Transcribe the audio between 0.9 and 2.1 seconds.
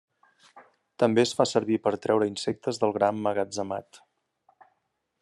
També es fa servir per